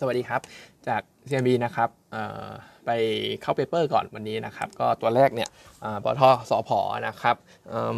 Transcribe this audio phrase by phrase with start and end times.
[0.00, 0.40] สวัสดีครับ
[0.88, 1.88] จาก CIMB นะครับ
[2.86, 2.90] ไป
[3.42, 5.48] เข้า paper ก่อนวันนี้นะครับ ก็ตัวแรกเนี่ย
[6.04, 7.36] ปตท.สผ.นะครับ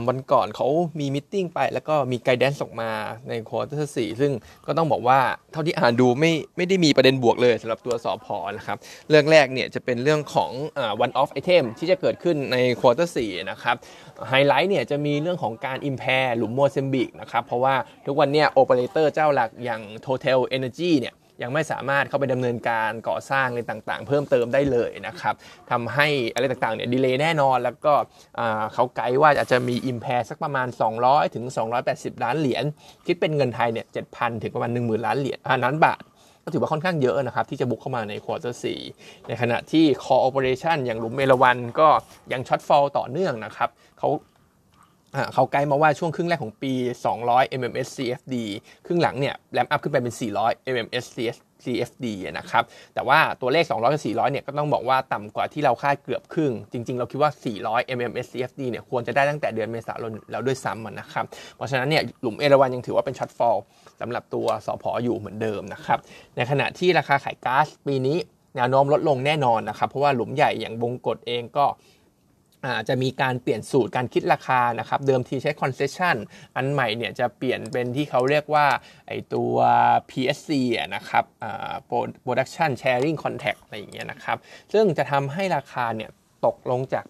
[0.09, 0.67] วันก่อนเขา
[1.01, 2.91] มี meeting ไปแล้วก็มี guidance ส่งมา
[3.29, 4.33] ใน quarter สี่ซึ่ง
[4.67, 5.19] ก็ต้องบอกว่า
[5.53, 8.77] เท่าที่อ่านดูไม่ไม่ได้มีประเด็นบวกเลยสำหรับตัวสอพอนะครับ
[9.11, 10.51] เรื่องแรกเนี่ยจะเป็นเรื่องของ
[11.05, 13.77] one off item ที่จะเกิดขึ้นใน quarter สี่นะครับ
[14.29, 17.75] ไฮไลท์เนี่ยจะมีเรื่องของการ impair หลุมโมซัมบิกนะครับเพราะว่า
[18.07, 25.35] ทุกวันเนี่ยโอเปอเรเตอร์เจ้าหลักอย่าง Total Energy เนี่ย ยังไม่สามารถเข้าไปดำเนินการก่อสร้างอะไรต่างๆ เพิ่มเติมได้เลยนะครับ
[25.71, 27.93] ทำให้อะไรต่างๆเนี่ย delay แน่นอน แล้วก็
[28.75, 30.69] เขาไกด์ว่าอาจจะมี i m p a สักประมาณ
[31.01, 31.45] 200ถึง
[31.85, 32.65] 280 ล้านเหรียญ
[33.07, 36.03] คิดเป็นเงินไทยเนี่ย7,000 ถึงประมาณ 10,000 ล้านเหรียญล้านบาท
[36.45, 38.81] ก็ถือว่าค่อนข้างเยอะนะครับ ที่จะ book เข้ามาใน quarter สี่
[39.29, 41.89] ในขณะที่ core operation อย่างหลุมเอราวัณก็
[42.33, 43.69] ยัง shortfall ต่อเนื่องนะครับ
[43.99, 44.09] เขา
[45.35, 46.73] เขาไกด์มาว่าช่วงครึ่งแรกของปี
[47.15, 48.35] 200 MMSCFD
[48.87, 52.07] ครึ่งหลังเนี่ย ramp up ขึ้นไปเป็น 400 MMSCFD
[52.39, 57.31] นะครับ แต่ว่าตัวเลข 200 กับ 400 เนี่ยก็ต้องบอกว่าต่ำกว่าที่เราคาดเกือบครึ่ง จริง ๆ เราคิดว่า
[57.65, 61.25] 400 MMSCFD เนี่ยควรจะได้ตั้งแต่เดือนเมษายนแล้วด้วยซ้ำนะครับ
[61.57, 63.57] เพราะฉะนั้นเนี่ยหลุมเอราวัณยังถือว่าเป็น shortfall
[64.01, 65.99] สำหรับตัวสอพออยู่เหมือนเดิมนะครับ
[66.37, 68.19] ในขณะที่ราคาขายก๊าซปีนี้
[68.57, 71.67] แนวโน้มลดลงแน่นอนนะครับ เพราะว่าหลุมใหญ่อย่างบงกชเองก็
[72.89, 76.17] จะมีการเปลี่ยนสูตรการคิดราคานะครับเดิมทีใช้ concession
[76.57, 78.67] อันใหม่เนี่ยจะเปลี่ยนเป็นที่เขาเรียกว่า
[79.09, 79.55] ไอตัว
[80.11, 80.51] PSC
[80.95, 81.25] นะครับ
[82.25, 84.39] production sharing contract อะไรอย่างเงี้ยนะครับ
[84.73, 86.11] ซึ่งจะทำให้ราคาเนี่ย
[86.47, 87.05] ตกลงจาก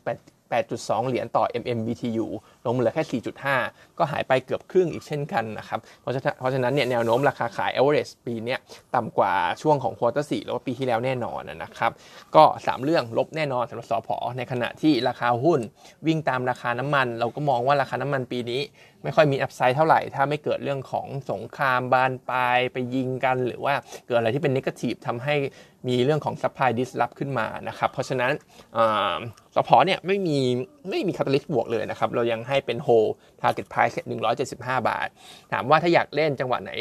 [0.51, 2.27] 8.2 เหรียญต่อ MMBTU
[2.69, 3.21] ลงเหลือแค่
[3.53, 8.57] 4.5 ก็หายไปเกือบครึ่งอีกเช่นกันนะครับเพราะฉะนั้นเพราะฉะนั้นเนี่ยแนวโน้มราคาขาย average ปีนี้
[8.95, 11.93] ต่ำกว่าช่วงของควอเตอร์4แล้วก็ปีที่แล้วแน่นอนนะครับ
[12.37, 15.61] ก็ 3 เรื่องลบแน่นอนสำหรับสผ.ในขณะที่ราคาหุ้น
[16.07, 18.63] วิ่งตามราคาน้ำมัน เราก็มองว่าราคาน้ำมันปีนี้
[19.05, 23.75] ไม่ค่อยมี upside เท่าไหร่ ถ้าไม่เกิดเรื่องของสงครามบานปลายไปยิงกัน หรือว่า
[24.07, 25.35] เกิดอะไรที่เป็น negative ทำให้
[25.89, 28.33] มีเรื่องของ supply disrupt ขึ้นมานะครับเพราะฉะนั้น
[29.55, 30.39] สผ.เนี่ยไม่มี
[30.91, 32.89] ไม่มี catalyst บวกเลยนะครับเรายังให้เป็นโฮ
[33.41, 33.95] target price
[34.43, 35.09] 175 บาท
[35.53, 36.73] ถามว่าถ้าอยากเล่นจังหวะไหน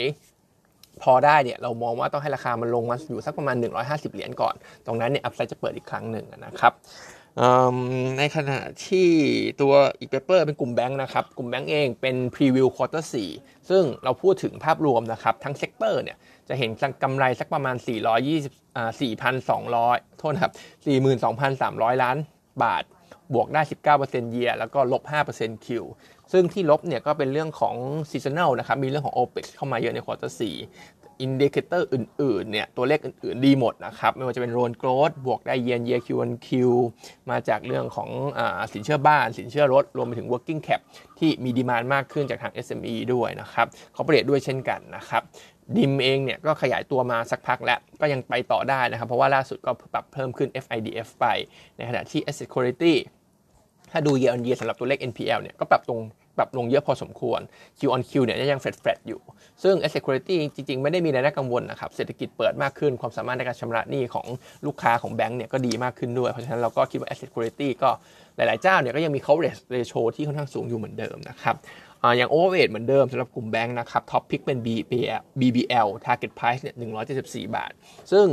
[1.03, 3.55] พอได้เนี่ยเรามองว่าต้องให้ราคามันลงมาอยู่สักประมาณ
[3.85, 4.55] 150 เหรียญก่อน
[4.85, 6.73] ตรงนั้นเนี่ย upside จะเปิดอีกครั้งหนึ่งนะครับ
[8.17, 9.09] ในขณะที่
[9.61, 16.17] ตัวอีก paper เป็นกลุ่มแบงค์นะครับ กลุ่มแบงค์เองเป็น preview quarter 4ซึ่งเราพูดถึงภาพรวมนะครับ ทั้ง sector เนี่ย
[16.49, 16.69] จะเห็น
[17.03, 20.53] กำไรสักประมาณ 420 4,200 โทษครับ
[21.41, 22.17] 42,300 ล้าน
[22.63, 22.83] บาท
[23.33, 23.61] บวกได้
[23.95, 25.03] 19%เยียแล้วก็ลบ
[25.35, 25.83] 5% Q
[26.31, 27.75] ซึ่งที่ลบเนี่ยก็เป็นเรื่องของ
[28.09, 30.43] seasonal นะครับ มีเรื่องของ OPEX เข้ามาเยอะใน quarter 4
[31.23, 36.71] indicator อื่นๆ เนี่ย ตัวเลขอื่นๆ ดีหมดนะครับ ไม่ว่าจะเป็น loan growth บวกได้ year on year Q on Q
[37.29, 38.41] มาจากเรื่องของอ
[38.73, 40.81] สินเชื่อบ้าน สินเชื่อรถ รวมไปถึง working cap
[41.19, 45.23] ที่มี demand มากขึ้นจากทาง SME ด้วยนะครับเขาเปรียบด้วยเช่นกันนะครับ
[45.77, 51.25] NIM เองเนี่ยก็ขยายตัวมาสักพักแล้ว ก็ยังไปต่อได้นะครับ เพราะว่าล่าสุดก็ปรับเพิ่มขึ้น FIDF ไป
[51.77, 52.95] ในขณะที่ Asset Quality
[53.91, 55.99] ถ้าดู year on year สำหรับตัวเลข NPL เนี่ยก็ปรับตรง
[56.37, 57.41] ปรับลงเยอะพอสมควร
[57.79, 59.21] Q on Q เนี่ยยังแฟลตแฟลตอยู่
[59.63, 64.27] ซึ่ง asset quality จริง ๆ ไม่ได้มีอะไรน่ากังวลนะครับ เศรษฐกิจเปิดมากขึ้น ความสามารถในการชำระหนี้ของ
[64.65, 67.89] ลูกค้าของแบงก์เนี่ยก็ดีมากขึ้นด้วย เพราะฉะนั้นเราก็คิดว่า asset quality ก็
[68.35, 71.55] หลาย ๆ เจ้าเนี่ยก็ยังมี coverage ratio ที่ค่อนข้างสูงอยู่เหมือนเดิมนะครับ
[72.17, 76.75] อย่าง overweight เหมือนเดิมสำหรับกลุ่มแบงค์นะครับ top pick เป็น BBL BBL target price เนี่ย
[77.15, 77.71] 174 บาท
[78.11, 78.25] ซึ่ง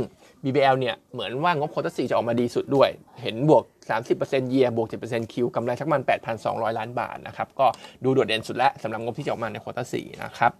[0.45, 2.89] BBL เนี่ยเหมือนว่างบ quarter สี่จะออกมาดีสุดด้วย
[3.21, 3.63] เห็นบวก
[4.07, 6.01] 30%เยียบวก 10% Q กำไรสักมัน
[6.39, 7.67] 8,200 ล้านบาทนะครับ ก็
[8.03, 10.51] ดูโดดเด่นสุดแล้วสำหรับงบที่จะออกมาใน quarter สี่นะครับ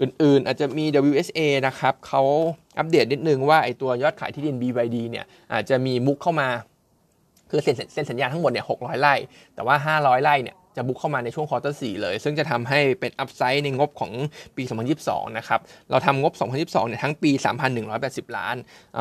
[0.00, 2.22] อื่นๆ อาจจะมี WHA นะครับเขา
[2.78, 6.48] อัปเดตนิดนึงว่าไอตัวยอดขายที่ดิน BYD เนี่ยอาจจะมี book เข้ามา
[7.50, 9.14] คือเซ็นสัญญาทั้งหมดเนี่ย600ไร่
[9.54, 14.12] แต่ว่า 500ไร่เนี่ย จะ book เข้ามาในช่วง quarter สี่เลย ซึ่งจะทำให้เป็น upside ในงบของ
[14.56, 14.62] ปี
[15.00, 17.30] 2022 นะครับ เราทำงบ 2022 เนี่ยทั้งปี
[17.84, 18.56] 3,180 ล้าน
[18.98, 19.00] อ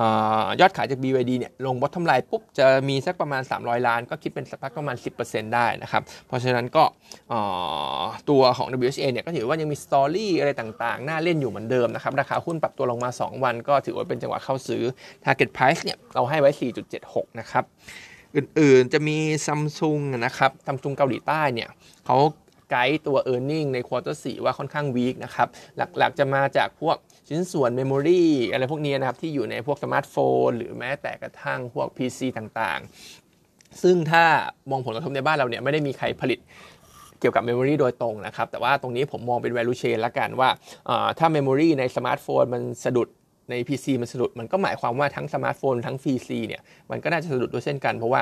[0.60, 4.96] ยอดขายจาก BYD เนี่ยลงบอททำลายปุ๊บจะมีสักประมาณ 300 ล้าน ก็คิดเป็นสักประมาณ
[5.26, 6.84] 10%ได้นะครับ เพราะฉะนั้นก็
[8.30, 14.84] ตัวของ WHA เนี่ยก็ถือว่ายังมีสตอรี่อะไรต่างๆ น่าเล่นอยู่เหมือนเดิมนะครับ ราคาหุ้นปรับตัวลงมา 2 วัน ก็ถือว่าเป็นจังหวะเข้าซื้อ
[15.26, 16.52] Target Price เนี่ยเราให้ไว้
[16.96, 17.66] 4.76 นะครับ
[18.38, 21.70] อื่นๆ จะมีซัมซุงนะครับซัมซุงเกาหลีใต้เนี่ย
[22.06, 22.18] เขา
[22.70, 25.48] ไกด์ตัว e a r n i n g ในควอเตอร์สว่าค่อนข้าง weak นะครับ
[25.78, 26.98] หลักๆจะมาจากพวก
[27.28, 34.24] ชิ้นส่วน memory อะไรพวกนี้นะครับ ที่อยู่ในพวกสมาร์ทโฟน หรือแม้แต่กระทั่งพวก PC ต่างๆ ซึ่งถ้า
[34.70, 36.40] มองผลกระทบในบ้านเราเนี่ยไม่ได้มีใครผลิต
[37.20, 40.50] เกี่ยวกับ memory โดยตรงนะครับ แต่ว่าตรงนี้ผมมองเป็น value chain ละกันว่า
[41.20, 43.08] ถ้า memory ในสมาร์ทโฟนมันสะดุด
[43.50, 46.62] ใน PC มันสะดุดมันก็หมายความว่าทั้งสมาร์ทโฟนทั้ง PC เนี่ย
[46.92, 48.22] มันก็น่าจะสะดุดด้วยเช่นกัน เพราะว่า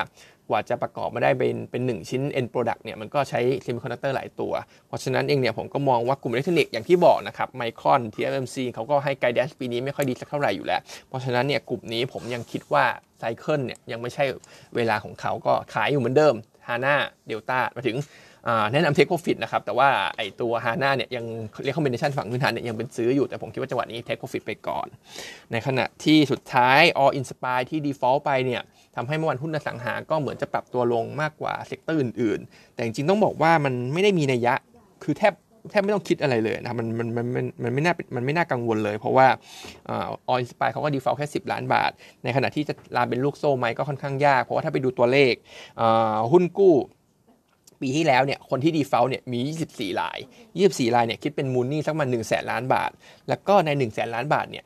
[0.49, 4.53] กว่าจะประกอบมาได้เป็นเป็นหนึ่งชิ้น end product เนี่ยมันก็ใช้เซมิคอนดักเตอร์หลายตัว
[4.87, 12.85] เพราะฉะนั้นเองเนี่ยผมก็มองว่ากลุ่มอิเล็กทรอนิกส์อย่างที่บอกนะครับ Micron TSMC เขาก็ให้ guidance ปีนี้ไม่ค่อยดีสักเท่าไหร่อยู่แล้ว เพราะฉะนั้นเนี่ยกลุ่มนี้ผมยังคิดว่า
[13.19, 14.25] cycle เนี่ยยังไม่ใช่
[14.75, 16.35] เวลาของเขาก็ขายอยู่เหมือนเดิม
[16.67, 16.95] ฮาน่า
[17.27, 17.97] เดลต้ามาถึง
[18.73, 21.25] แนะนำ take profit นะครับ แต่ว่าไอตัวฮาน่าเนี่ยยัง
[21.63, 24.87] recommendation ฝั่งพื้นฐานเนี่ยยังเป็นซื้ออยู่แต่ผมคิดว่าจังหวะนี้ take profit ไปก่อน
[25.51, 28.61] ในขณะที่สุดท้าย All Inspire ที่ default ไปเนี่ย
[28.95, 34.53] ทำให้เมื่อวานหุ้นอสังหา ก็เหมือนจะปรับตัวลงมากกว่า sector อื่นๆ แต่จริงๆต้องบอกว่ามันไม่ได้มีนัยยะ
[35.03, 35.33] คือแทบ
[35.71, 39.27] แทบไม่ต้องคิดอะไรเลยนะมันมันมันมันมันไม่น่ามันไม่น่ากังวลเลย เพราะว่า
[39.89, 39.91] All
[40.29, 41.91] Inspire เขาก็ default แค่ 10 ล้านบาท
[42.23, 45.33] ในขณะที่จะลามเป็นลูกโซ่ไหมก็ค่อนข้างยาก เพราะว่าถ้าไปดูตัวเลข
[46.31, 46.75] หุ้นกู้
[47.85, 49.39] ปีที่แล้วเนี่ยคนที่ default เนี่ยมี
[49.71, 50.17] 24ราย
[50.57, 52.91] 24ลายเนี่ยคิดเป็นมูลนี่สักประมาณ1แสนล้านบาท
[53.29, 54.65] แล้วก็ใน1แสนล้านบาทเนี่ย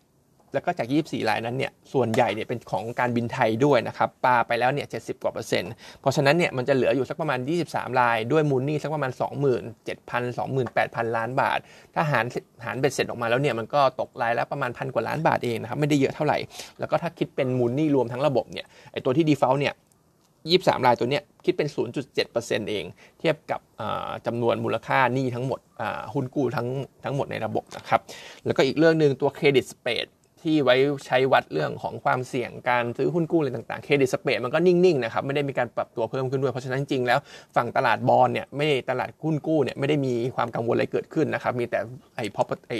[0.53, 5.71] แล้วก็จาก 24ลายนั้นเนี่ยส่วนใหญ่เนี่ยเป็นของการบินไทยด้วยนะครับปาไปแล้วเนี่ย 70 กว่าเปอร์เซ็นต์
[6.01, 7.39] เพราะฉะนั้นเนี่ยมันจะเหลืออยู่สักประมาณ
[7.69, 9.21] 23ลาย ด้วยมูลนี่สักประมาณ 27,000
[10.75, 11.59] 28,000 ล้านบาท
[11.95, 12.25] ถ้าหาร
[12.65, 16.37] หารเบ็ดเสร็จออกมาแล้วเนี่ยมันก็ตกรายและประมาณพันกว่าล้านบาทเองนะครับไม่ได้เยอะเท่าไหร่
[16.79, 19.73] แล้วก็ถ้าคิดเป็นมูลนี่รวมทั้งระบบเนี่ยไอตัวที่ default เนี่ย
[20.47, 21.67] 23รายตัวเนี้ยคิดเป็น
[22.19, 22.85] 0.7%เอง
[23.19, 23.59] เทียบกับ
[24.25, 25.59] จำนวนมูลค่าหนี้ทั้งหมด
[26.13, 26.67] หุ้นกู้ทั้ง
[27.03, 28.01] ทั้งหมดในระบบนะครับ
[28.45, 30.05] แล้วก็อีกเรื่องหนึ่งตัว credit spread
[30.43, 30.75] ที่ไว้
[31.05, 37.19] ใช้วัดเรื่องของความเสี่ยงการซื้อหุ้นกู้อะไรต่างๆ credit spread มันก็นิ่งๆนะครับไม่ได้มีการปรับตัวเพิ่มขึ้นด้วย เพราะฉะนั้นจริงแล้ว
[37.55, 41.79] ฝั่งตลาดบอลเนี่ยไม่ตลาดหุ้นกู้เนี่ยไม่ได้มีความกังวลอะไรเกิดขึ้นนะครับมีแต่
[42.15, 42.79] ไอ้พอไอ้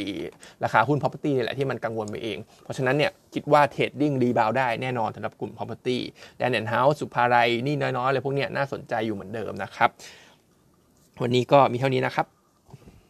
[0.64, 5.98] ราคาหุ้น property นี่แหละที่มันกังวลไปเอง เพราะฉะนั้นเนี่ยคิดว่า trading rebound ได้แน่นอนสำหรับกลุ่ม property
[6.38, 9.90] แลนด์เฮาส์ศุภาลัยนี่น้อยๆอะไรพวกเนี้ยน่าสนใจอยู่เหมือนเดิมนะครับ
[11.22, 12.28] วันนี้ก็มีเท่านี้นะครับ